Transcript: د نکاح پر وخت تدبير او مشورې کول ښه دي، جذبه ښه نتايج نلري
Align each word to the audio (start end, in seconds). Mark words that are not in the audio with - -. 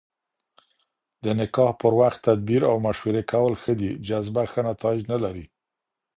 د 1.23 1.25
نکاح 1.39 1.71
پر 1.81 1.93
وخت 2.01 2.19
تدبير 2.29 2.61
او 2.69 2.75
مشورې 2.85 3.23
کول 3.31 3.53
ښه 3.61 3.73
دي، 3.79 3.91
جذبه 4.07 4.43
ښه 4.51 4.61
نتايج 4.69 5.01
نلري 5.11 5.45